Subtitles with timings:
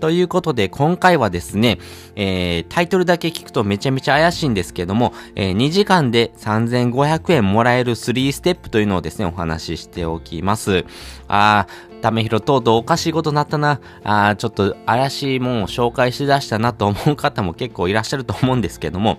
[0.00, 1.78] ということで、今回はですね、
[2.16, 10.84] えー、タイトルだけ聞くとめちゃめちゃ怪しいんですけども、えー、2時間で3500円もらえる3ステップというのをですね、お話ししておきます。
[11.28, 19.18] あー、ためひろとうとうおかしいことになったな、あー、ちょっと怪しいもんを紹介しだしたなと思う方も結構いらっしゃると思うんですけども、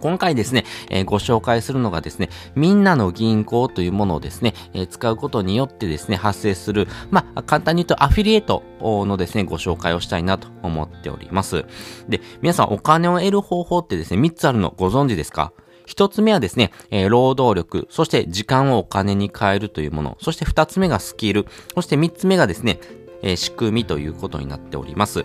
[0.00, 11.64] 今回ですね、えー、ご紹介するのがですね、みんなの銀行というものをですね、えー、使うことによってですね、発生する、まあ、簡単に言うとアフィリエイトのですね、ご紹介をしたいなと思っております。
[12.08, 15.52] で、皆さんお金を得る方法ってですね、3つあるのご存知ですか？
[15.86, 22.78] 一つ目はですね、えー、労働力、そして時間をお金に変えるというもの、そして二つ目がスキル、そして三つ目がですね、
[23.22, 25.24] えー、仕組みということになっております。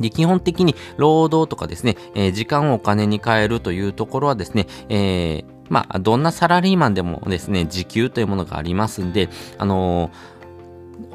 [0.00, 9.28] で、基本的に労働とかですね、えー、時間をお金に変えるというところはですね、えー、まあ、どんなサラリーマンでもですね、時給というものがありますんで、
[9.58, 10.34] あのー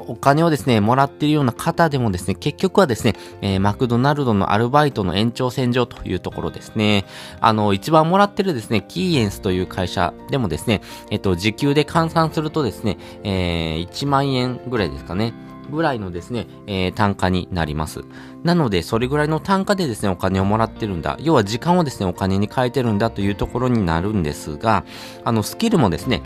[0.06, 7.04] お金をですね、もらっているような方でもですね、結局はですね、えー、マクドナルドのアルバイトの延長線上というところですね。
[7.40, 15.32] あの、一番もらってるですね、キーエンスという会社でもですね、えっと、時給で換算するとですね、えー、1万円ぐらいですかね。
[15.70, 18.04] ぐらいのですね、えー、単価になります。
[18.44, 21.16] なので、それぐらいの単価でですね、お金をもらってるんだ。
[21.20, 24.84] 要は時間をですね、お金に変えてるんだというところになるんですが、
[25.24, 26.22] あの、スキルもですね、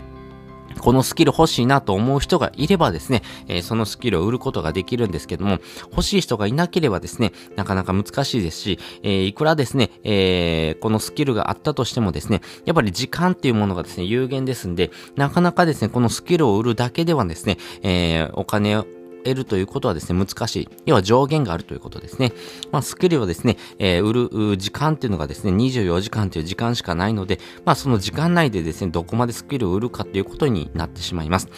[0.79, 5.59] このスキル欲しいなと思う人がいればですね、えー、そのスキルを売ることができるんですけども、
[5.91, 18.85] 欲しい人がいなければですね、なかなか難しいですし、えー、いくらですね、えー、このスキルがあったとしてもですね、やっぱり時間っていうものがですね、有限ですんで、なかなかですね、このスキルを売るだけではですね、えー、お金を
[19.25, 20.69] 得るということはですね、難しい。
[20.85, 22.31] 要は上限があるということですね。
[22.71, 24.13] まあ、スキルはですね、えー、売
[24.51, 31.49] る時間っていうのがですね、24時間という時間しかないので、まあ、その時間内でですね、どこまでスキルを売るかということになってしまいます。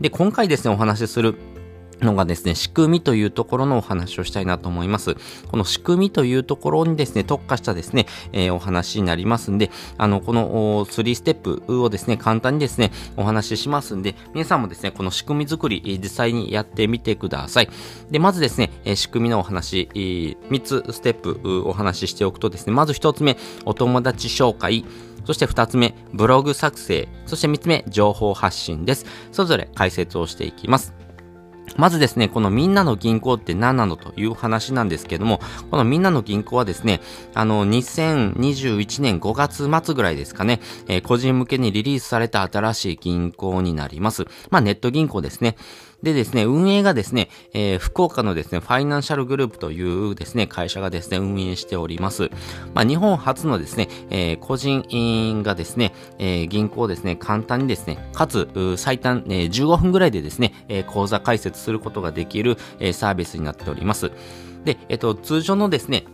[0.00, 1.36] で、今回ですね、お話しする
[2.02, 5.16] のがですね、仕組みというところのお話をしたいなと思います。
[5.50, 17.68] この仕組みというところにですね、特化したですね、えー、お話になりますんで、あの、この3ステップをですね、簡単にですね、お話ししますんで、皆さんもですね、この仕組み作り、実際にやってみてください。
[18.10, 24.84] で、まずですねえ、仕組みのお話、3つステップお話ししておくとですね、まず1つ目、お友達紹介。
[25.24, 27.08] そして2つ目、ブログ作成。
[27.26, 29.06] そして3つ目、情報発信です。
[29.30, 31.01] それぞれ解説をしていきます。
[31.76, 35.40] まずですね、このみんなの銀行って何なのという話なんですけども、
[35.70, 37.00] このみんなの銀行はですね、
[37.34, 44.26] あの、2021年5月末ぐらいですかね、えー、個人向けにリリースされた新しい銀行になります。
[44.50, 45.56] まあ、ネット銀行ですね。
[46.02, 52.30] でですね、運営がですね、えー、福岡のですね、ファイナンシャルグループというですね、会社がですね、運営しております。
[52.74, 64.10] まあ、日本初のですね、えー、個人がですね、えー、銀行をですね、簡単にですね、かつ、最短、えー、15分ぐらいでですね、えー、口座開設することができる、えー、サービスになっております。
[64.64, 66.04] で、えっ、と、通常のですね、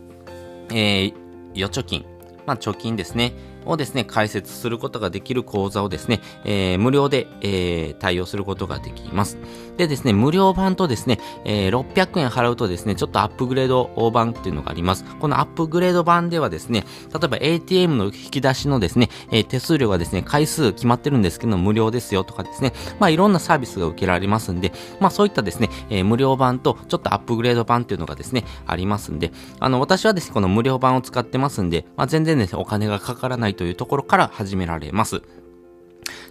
[0.71, 1.15] えー、
[1.54, 2.04] 預貯金、
[2.47, 3.32] まあ、貯金ですね。
[3.68, 9.38] をですね、解説することができる講座をですね、えー、無料で、えー、対応することができます。
[9.76, 15.04] でですね、無料版とですね、えー、600円払うとですね、ちょっとアップグレード版っていうのがあります。
[15.20, 29.30] このアップグレード版ではですね、例えば ATM の引き出しのですね、えー、手数料がですね、回数決まってるんですけど、無料ですよとかですね、まあいろんなサービスが受けられますんで、まあそういったですね、えー、無料版とちょっとアップグレード版っていうのがですね、ありますんで、
[29.60, 35.20] あの、私はですね、この無料版を使ってますんで、まあ全然ですね、お金がかからないというところから始められます。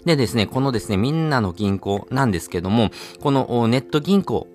[0.06, 4.48] でですね、このですね、みんなの銀行なんですけども、このネット銀行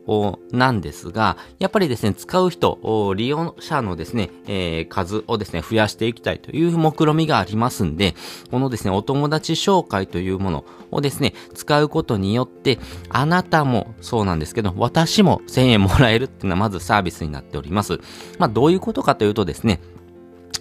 [0.51, 8.15] なんですが、やっぱりですね、使う人、利用者のですね、えー、数をですね、増やしていきたいという目論みがありますんで、
[8.51, 12.79] このですね、お友達紹介というものをですね、使うことによって、
[13.11, 18.01] あなたもそうなんですけど、私も1000円もらえるっていうのはまずサービスになっております。
[18.39, 19.81] まあ、どういうことかというとですね、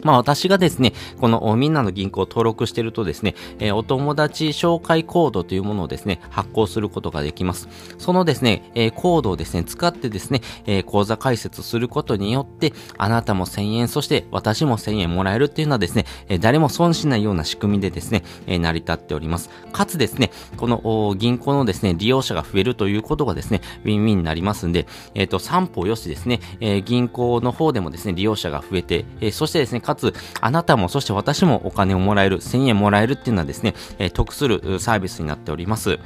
[0.03, 7.67] まあ私がですね、このみんなの銀行を登録してるとですね、えー、お友達紹介コードというものをですね、発行することができます。
[7.97, 19.49] そのですね、えー、コードをですね、使ってですね、えー、口座開設することによって、あなたも1000円、そして私も1000円もらえるっていうのはですね、え誰も損しないような仕組みでですね、え成り立っております。
[19.71, 35.99] かつですね、この銀行のですね、利用者が増えるということがですね、ウィンウィンになりますんで、えっ、と、三歩よしですね、え銀行の方でもですね、利用者が増えて、えそしてですね、かつ、あなたも、そして私もお金をもらえる、1000円もらえるっていうのはですね、え、得するサービスになっております。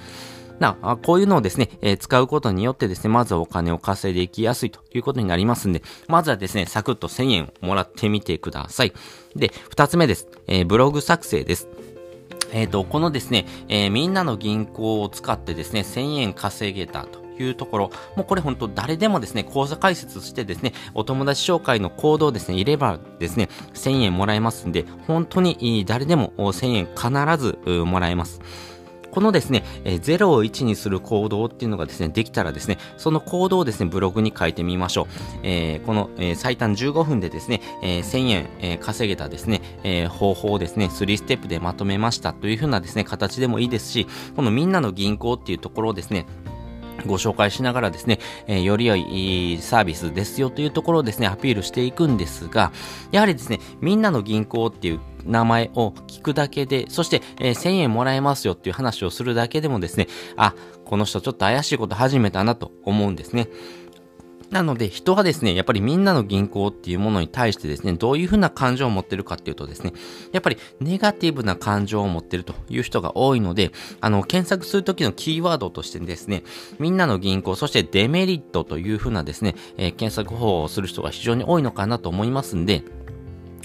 [0.60, 8.94] な、あこういうのをですね、えー、使うことによってですね、まずはお金を稼いでいきやすいということになりますんで、まずはですね、サクッと1000円もらってみてください。
[9.36, 10.28] で、二つ目です。
[10.48, 11.68] えー、ブログ作成です。
[12.54, 28.42] えっ、ー、と、このですね、え、みんなの銀行を使ってですね、1000円稼げたというところ、もうこれ本当誰でもですね、講座解説してですね、お友達紹介のコードをですね、入ればですね、1000円もらえますんで、本当に誰でも1000円必ずもらえます。
[29.16, 35.06] このですね、え0を1にする行動っていうのがですね、できたらですね、その行動をですね、ブログに書いてみましょう。
[35.44, 44.06] えー、この、えー、最短15分でですね、えー、1000円、え、稼げたですね、え、方法をですね、3ステップでまとめましたというふうなですね、形でもいいですし、
[44.36, 46.26] このみんなの銀行っていうところをですね、
[47.06, 52.72] ご紹介しながらですね、えー、より良いサービスですよというところをですね、アピールしていくんですが、
[53.12, 60.08] やはりですね、みんなの銀行っていう名前を聞くだけで、そして、えー、1000円もらえますよっていう話をするだけでもですね、
[60.38, 60.54] あ、
[60.86, 63.50] この人ちょっと怪しいこと始めたなと思うんですね。
[64.56, 69.92] なので人はですね、やっぱりみんなの銀行っていうものに対してですね、どういうふうな感情を持ってるかっていうとですね、
[70.32, 76.44] やっぱりネガティブな感情を持ってるという人が多いので、あの、検索するときのキーワードとしてですね、
[76.80, 82.86] みんなの銀行、そしてデメリットというふうなですね、えー、検索方法をする人が非常に多いのかなと思いますんで、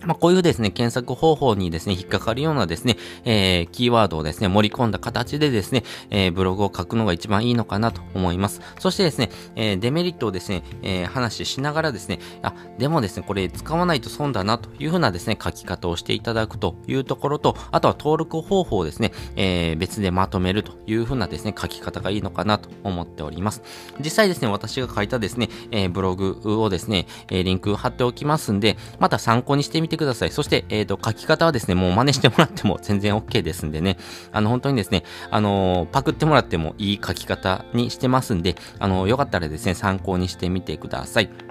[0.07, 8.61] まあ、こういうですね、検索方法にですね、引っかかるようなですね、えー、キーワードをですね、盛り込んだ形でですね、えー、ブログを書くのが一番いいのかなと思います。
[8.79, 23.63] そしてですね、えー、デメリットをですね、えー、話しながらですね、あ、でもですね、これ使わないと損だなというふうなですね、書き方をしていただくというところと、あとは登録方法をですね、えー、別でまとめるというふうなですね、書き方がいいのかなと思っております。
[24.01, 30.31] 実際ですね、私が書いたですね、えー、ブログをですね、えー、リンク貼っておきますんで、また参考にしてみててください。
[30.31, 33.99] そして、えっ、ー、と、書き方はですね、もう真似してもらっても全然 OK ですんでね、
[34.33, 41.50] あの、本当にですね、あのー、パクってもらってもいい書き方にしてますんで、あのー、よかったらですね、参考にしてみてください。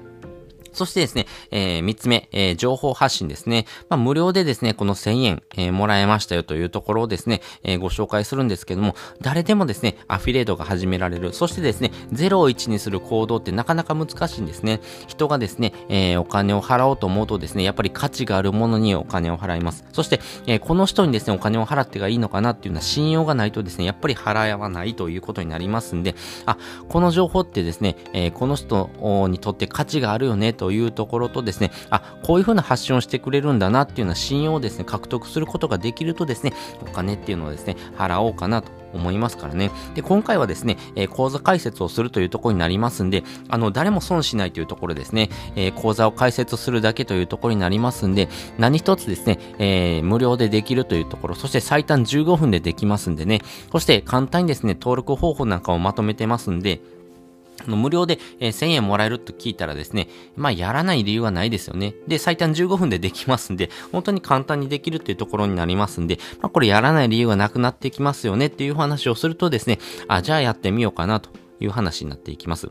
[0.73, 3.65] そしてですね、えー、三つ目、えー、情報発信ですね。
[3.89, 11.33] まあ、無料でですね、この1000円、えー、もらえましたよというところをですね、えー、ご紹介するんですけども、誰でもですね、アフィレートが始められる。
[11.33, 14.81] そしてですね、0を1にする行動ってなかなか難しいんですね。
[15.07, 19.85] 人がですね、えー、お金を払おうと思うとですね、やっぱり価値があるものにお金を払います。
[19.91, 26.57] そして、えー、この人にですね、お金を払ってがいいのかなっていうような信用がないとですね、やっぱり払わないということになりますんで、あ、
[26.87, 28.89] この情報ってですね、えー、この人
[29.29, 39.71] にとって価値があるよねというところとですね、あ、こういう風な発信をしてくれるんだなっていうような信用をですね、獲得することができるとですね、お金っていうのをですね、払おうかなと思いますからね。
[39.95, 48.27] で、今回はですね、えー、講座解説をするというところになりますんで、あの、誰も損しないというところですね、えー、講座を解説するだけというところになりますんで、
[48.57, 53.41] 何一つですね、えー、無料でできるというところ、そして最短15分でできますんでね、
[53.71, 56.81] そして簡単にですね、登録方法なんかをまとめてますんで、
[57.67, 61.95] 無料で、え、1000円もらえると聞いたらですね、まあやらない理由はないですよね。
[62.07, 71.29] で、最短15分でできますんで、本当に簡単にできるっていうところになりますんで、まあこれやらない理由がなくなってきますよねっていう話をするとですね、あ、じゃあやってみようかなと
[71.59, 72.69] いう話になっていきます。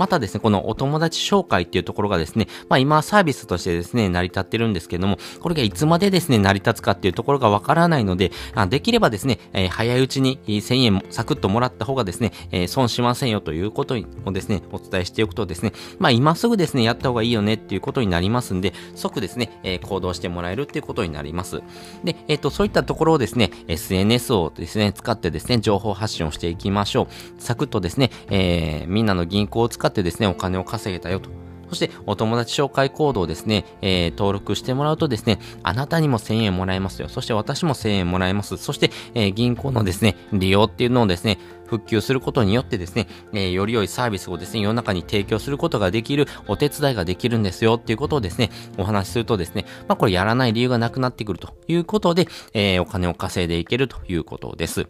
[0.00, 21.60] またですね、このお友達紹介っていうところがですね、まあ今サービスとしてですね、成り立ってるんですけども、これがいつまでですね、成り立つかっていうところがわからないので、あできればですね、えー、早いうちに1000円サクッともらった方がですね、えー、損しませんよということをですね、お伝えしておくとですね、まあ今すぐですね、やった方がいいよねっていうことになりますんで、即ですね、えー、行動してもらえるっていうことになります。
[22.04, 27.08] で、えっ、と、そういったところをですね、SNS をですね、使ってですね、情報発信をしていきましょう。
[27.38, 31.30] サクッとですね、えみんなの銀行を使ってってですね、お金を稼げたよと。
[31.70, 37.08] そして、お友達紹介コードをですね、えー、登録してもらうとですね、あなたにも1000円もらえますよ。
[37.08, 38.56] そして私も1000円もらえます。
[38.56, 54.88] そして、えー、銀行のですね、利用っていうのをですね、復旧することによってですね、えー、より良いサービスをですね、世の中に提供することができる、お手伝いができるんですよっていうことをですね、お話しするとですね、まあこれやらない理由がなくなってくるということで、えー、お金を稼いでいけるということです。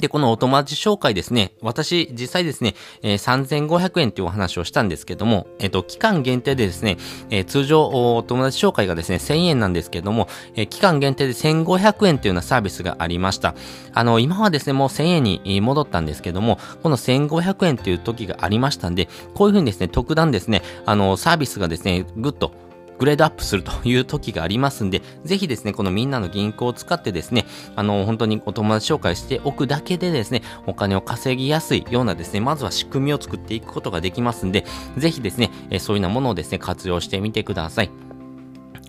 [0.00, 6.96] で、このお友達紹介ですね、私、実際ですね、えー、3500円というお話をしたんですけども、えっ、ー、と、期間限定でですね、
[7.30, 13.54] えー、通常、お友達紹介がですね、1000円なんですけども、え期間限定で1500円というようなサービスがありました。
[13.92, 22.52] あの、今はですね、もう1000円に戻ったんですけども、この1500円という時がありましたんで、こういうふうにですね、特段ですね、あの、サービスがですね、ぐっと、
[22.98, 34.64] グレードアップするという時がありますんで、ぜひですね、このみんなの銀行を使ってですね、あの、本当にお友達紹介しておくだけでですね、お金を稼ぎやすいようなですね、まずは仕組みを作っていくことができますんで、
[34.96, 38.07] ぜひですね、そういうようなものをですね、活用してみてください。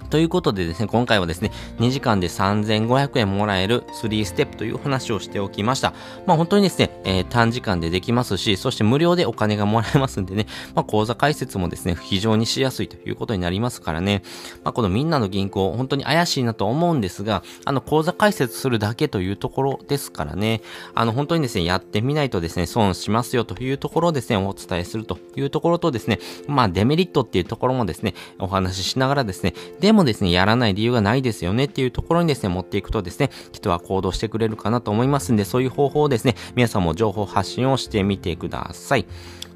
[0.09, 5.93] ということでですね、今回はですね、2時間で3500円もらえる3ステップという話をしておきました。
[6.25, 14.23] まあ本当にですね、えー、短時間でできますし、そして無料でお金がもらえますんでね、まあ口座開設もですね、非常にしやすいということになりますからね、
[14.63, 20.61] まあこのみんなの銀行、本当に怪しいなと思うんですが、あの口座開設するだけというところですからね、
[20.95, 39.05] あの本当にですね、やってみないとですね、損しますよというところをですね、お伝えするというところとですね、まあデメリットっていうところもですね、お話ししながらですね、でももですね、やらない理由がないですよねっていうところにですね、持っていくとですね、人は行動してくれるかなと思いますんで、そういう方法をですね、皆さんも情報発信をしてみてください。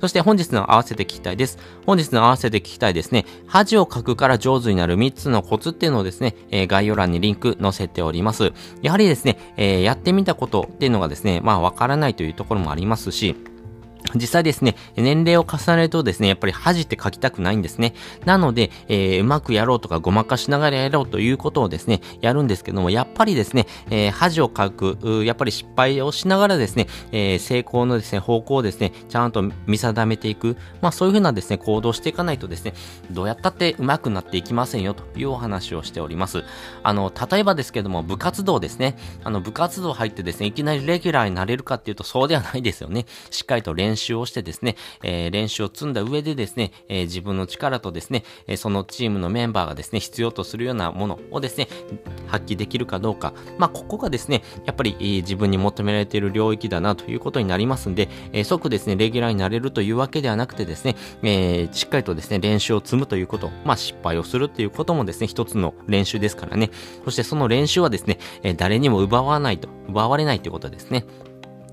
[0.01, 1.57] そして本日の合わせて聞きたいです。
[1.85, 3.25] 本日の合わせて聞きたいですね。
[3.47, 8.51] 恥を書くから上手になる3つのコツっていうのをですね、えー、概要欄にリンク載せております。
[8.81, 13.33] やはりですね、えー、やってみたことっていうのがですね、まあわからないというところもありますし、
[14.15, 17.93] 実際ですね、年齢を重ねるとですね、やっぱり恥って書きたくないんですね。
[18.25, 30.57] なので、えー、うまくやろうとかごまかしながらやろうということをですね、やるんですけども、やっぱりですね、えー、恥を書く、やっぱり失敗をしながらですね、えー、成功のですね、方向をですね、ちゃんと見定めていく。
[30.81, 32.73] まあそういうふうなですね、行動していかないとですね、
[33.11, 36.43] どうやったってうまくなっていきませんよというお話をしております。
[36.83, 38.95] あの、例えばですけども、部活動ですね。
[39.23, 43.05] あの、部活動入ってですね、いきなりレギュラーになれるかっていうとそうではないですよね。
[43.31, 51.67] しっかりと練習練習をしてですね、えー、練習を積んだ上でですね、えー、自分の力とですね、えそのチームのメンバーがですね、必要とするようなものをですね、
[52.27, 53.33] 発揮できるかどうか。
[53.59, 66.71] まあ、ここがですね、やっぱり、え自分に求められている領域だなということになりますんで、え即ですね、レギュラーになれるというわけではなくてですね、えしっかりとですね、練習を積むということ、まあ、失敗をするっていうこともですね、一つの練習ですからね。
[67.05, 71.05] そしてその練習はですね、え誰にも奪わないと、奪われないということですね。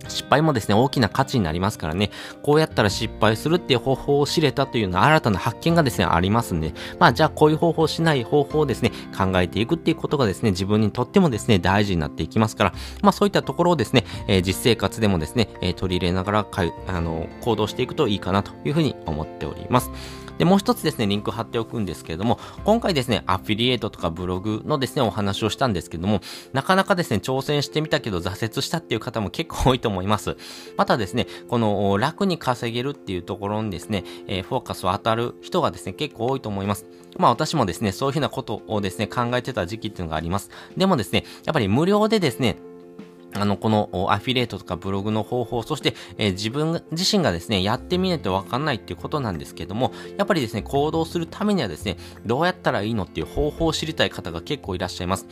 [0.09, 2.11] 失敗もですね、大きな価値になりますからね、
[2.43, 19.91] こうやったら失敗するっていう方法を知れたというのは新たな発見がですね、ありますんで、まあじゃあこういう方法をしない方法をですね、考えていくっていうことがですね、自分にとってもですね、大事になっていきますから、まあそういったところをですね、えー、実生活でもですね、えー、取り入れながらかい、あの、行動していくといいかなというふうに思っております。
[20.41, 26.23] で、もう一つですね、リンク貼っておくんですけれども、今回ですね、アフィリエイトとかブログのですね、お話をしたんですけども、
[26.55, 30.39] なかなかですね、挑戦してみたけど挫折したっていう方も結構多いと思います。
[30.79, 36.87] またですね、この楽に稼げるっていうところにですね、えー、フォーカスを当たる人がですね、結構多いと思います。
[37.19, 40.49] まあ私もですね、そういうふうなことをですね、考えてた時期っていうのがあります。
[40.75, 42.57] でもですね、やっぱり無料でですね、
[43.41, 55.27] あの、このアフィリエイトとかブログの方法、そして、えー、自分自身がですね、やってみないとわかんないっていうことなんですけども、やっぱりですね、行動するためにはですね、どうやったらいいのっていう方法を知りたい方が結構いらっしゃいます。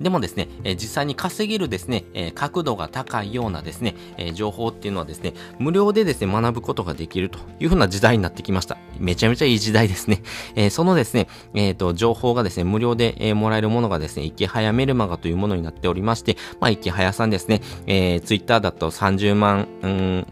[0.00, 8.78] でもですね、え、実際に稼げるですね、え、角度が高いようなですね、え、情報っていうのはですね、無料でですね、学ぶことができるというふうな時代になってきました。
[8.98, 10.22] めちゃめちゃいい時代ですね。
[10.54, 20.26] えそのですね、えっ、と、情報がですね、無料で、えもらえるものがですね、池早メルマガというものになっておりまして、まあ、池早さんですね、えー、ツイッターだと30万、うん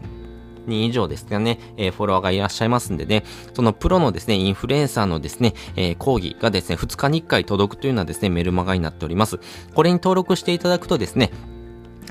[0.69, 3.23] 人以上ですかね、えー、フォロワーがいらっしゃいますんでね、
[3.53, 9.39] そのプロのですね、インフルエンサーのですね、えー、講義がですね、2日に1回届くというのはですね、メルマガになっております。
[9.73, 11.31] これに登録していただくとですね、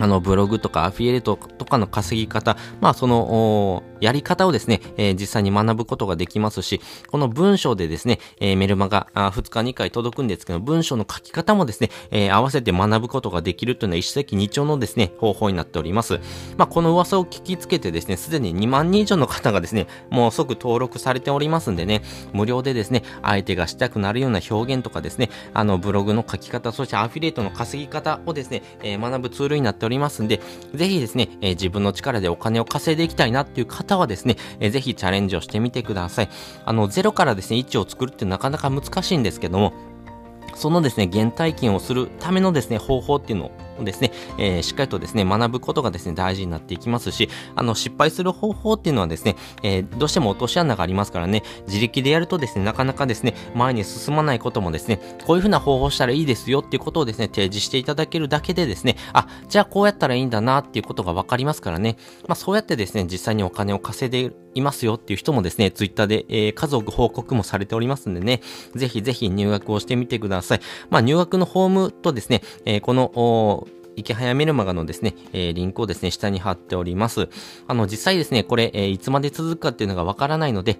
[0.00, 16.21] あの、ブログとかアフィリエイトとかの稼ぎ方、まあ、その、やり方をですね、えー、実際に学ぶことができますし、この文章でですね、えー、メルマガあ2日2回届くんですけど、文章の書き方もですね、えー、合わせて学ぶことができるというのは一石二鳥のですね、方法になっております。
[16.57, 22.02] まあ、この噂を聞きつけてですね、すでに2万人以上の方がですね、もう即登録されておりますんでね、
[22.33, 30.40] 無料でですね、相手がしたくなるような表現とかですね、あの、ブログの書き方、そしてアフィリエイトの稼ぎ方をですね、え学ぶツールになっておりますんで、
[30.75, 36.28] ぜひですね、え自分の力でお金を稼いでいきたいなっていう方方はですね、えー、ぜひチャレンジをしてみてください。
[36.64, 39.73] あの、0からですね、位置を作るってなかなか難しいんですけども、
[40.54, 68.43] そのですね、原体験をするためのですね、方法っていうのををですね、えー、しっかりとですね、学ぶことがですね、大事になっていきますし、あの、失敗する方法っていうのはですね、えー、どうしても落とし穴がありますからね、自力でやるとですね、なかなかですね、前に進まないこともですね、こういうふうな方法したらいいですよっていうことをですね、提示していただけるだけでですね、あ、じゃあこうやったらいいんだなっていうことがわかりますからね、まあそうやってですね、実際にお金を稼いでいますよっていう人もですね、ツイッターで、えー、数多く報告もされておりますんでね、
[68.75, 70.61] ぜひぜひ入学をしてみてください。
[70.91, 77.29] まあ入学のフォームとですね、えー、この、池早メルマガのですね、えー、リンクをですね、下に貼っております。
[77.67, 80.79] あの、実際ですね、これ、え、いつまで続くかっていうのがわからないので、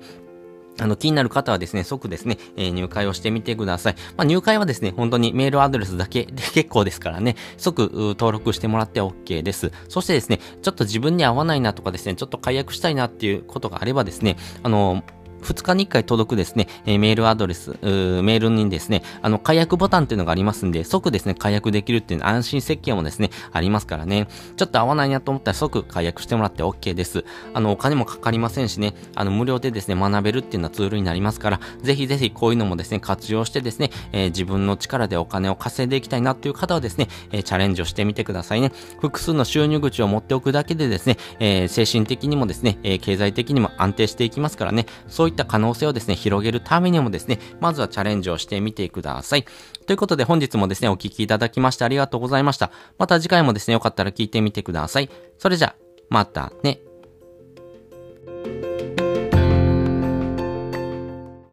[0.81, 3.95] あの、気になる方はですね、即ですね、えー、入会をしてみてください。
[4.17, 9.73] まあ、入会はですね、本当にメールアドレスだけで 結構ですからね、即登録してもらって OK です。
[9.89, 15.03] そしてですね、ちょっと自分に合わないなとかですね、ちょっと解約したいなっていうことがあればですね、あの、
[15.43, 24.29] 2日に1回届くですね、え、メールアドレス、メールにですね、あの、解約ボタンっていうのがありますんで、即ですね、解約できるっていう安心設計もですね、ありますからね。
[24.57, 27.25] ちょっと合わないなと思ったら即解約してもらって OK です。
[27.55, 38.73] あの、お金もかかりませんしね、あの、無料でですね、学べるっていうのはツールになりますから、ぜひぜひこういうのもですね、活用してですね、えー、自分の力でお金を稼いでいきたいなっていう方はですね、えー、チャレンジをしてみてくださいね。
[39.01, 44.87] 複数の収入口を持っておくだけでですね、えー、精神的にもですね、え、経済的にも安定していきますからね、
[45.29, 49.45] そういった可能性をですね、広げるためにもですね、まずはチャレンジをしてみてください。
[49.87, 52.71] ということで本日もですね、お聴きいただきましてありがとうございました。
[52.97, 55.11] また次回もですね、よかったら聞いてみてください。
[55.37, 55.75] それじゃ、
[56.09, 56.81] またね。